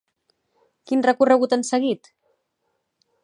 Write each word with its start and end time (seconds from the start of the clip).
Quin 0.91 1.03
recorregut 1.07 1.53
han 1.57 1.67
seguit? 1.69 2.13